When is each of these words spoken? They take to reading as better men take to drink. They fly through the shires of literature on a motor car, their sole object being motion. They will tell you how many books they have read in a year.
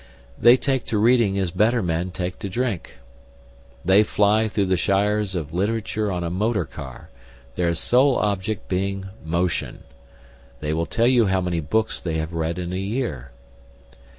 They 0.39 0.57
take 0.57 0.83
to 0.85 0.97
reading 0.97 1.37
as 1.37 1.51
better 1.51 1.83
men 1.83 2.09
take 2.09 2.39
to 2.39 2.49
drink. 2.49 2.93
They 3.85 4.01
fly 4.01 4.47
through 4.47 4.65
the 4.65 4.75
shires 4.75 5.35
of 5.35 5.53
literature 5.53 6.11
on 6.11 6.23
a 6.23 6.31
motor 6.31 6.65
car, 6.65 7.09
their 7.53 7.75
sole 7.75 8.17
object 8.17 8.67
being 8.67 9.09
motion. 9.23 9.83
They 10.59 10.73
will 10.73 10.87
tell 10.87 11.05
you 11.05 11.27
how 11.27 11.41
many 11.41 11.59
books 11.59 11.99
they 11.99 12.17
have 12.17 12.33
read 12.33 12.57
in 12.57 12.73
a 12.73 12.77
year. 12.77 13.29